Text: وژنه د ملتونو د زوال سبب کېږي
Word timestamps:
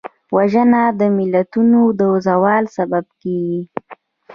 وژنه 0.35 0.83
د 0.99 1.01
ملتونو 1.17 1.79
د 1.99 2.01
زوال 2.27 2.63
سبب 2.77 3.05
کېږي 3.21 3.61